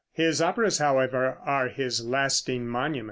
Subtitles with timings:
[0.13, 2.99] His operas, however, are his lasting monument.